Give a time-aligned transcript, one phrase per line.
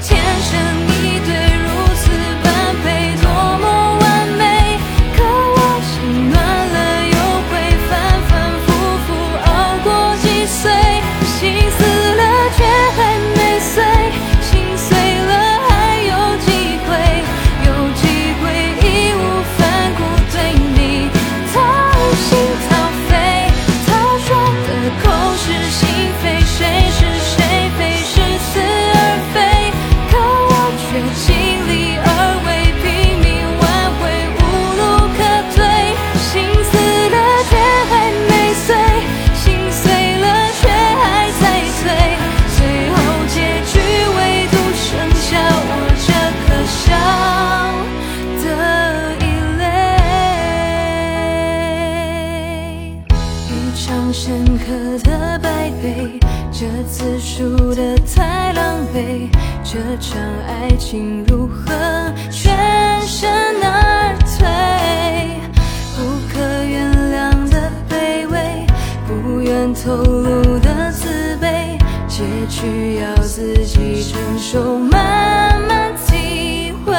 [0.00, 0.81] 天生。
[54.32, 54.64] 深刻
[55.04, 56.18] 的败北，
[56.50, 59.28] 这次输得太狼狈，
[59.62, 60.18] 这场
[60.48, 61.70] 爱情如何
[62.30, 62.56] 全
[63.02, 63.30] 身
[63.62, 65.38] 而退？
[65.94, 66.02] 不
[66.32, 68.66] 可原谅的卑微，
[69.06, 76.94] 不愿透露的自卑，结局要自己承受，慢慢体会。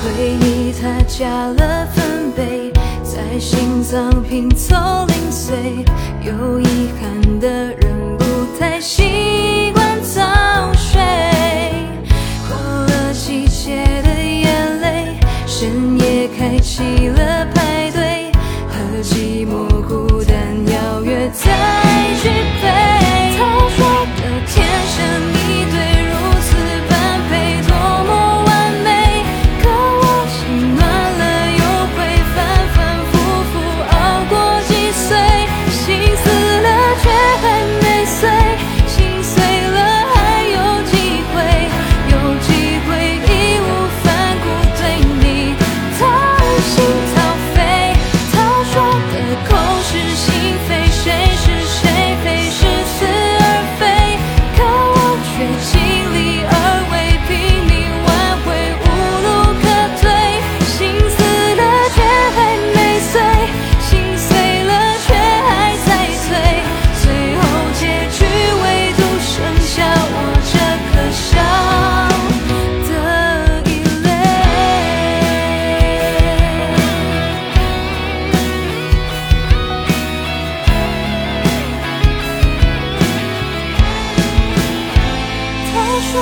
[0.00, 2.01] 回忆它加了。
[3.42, 4.76] 心脏拼凑
[5.06, 5.84] 零碎
[6.24, 8.01] 有遗憾的人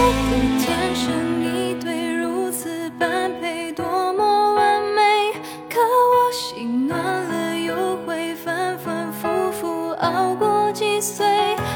[0.00, 0.32] 我的
[0.64, 5.32] 天生一对如此般配多么完美
[5.68, 11.26] 可我心暖了又会反反复复熬过几岁？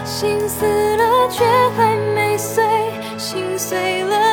[0.05, 0.65] 心死
[0.97, 1.45] 了却
[1.77, 2.65] 还没碎
[3.19, 4.32] 心碎了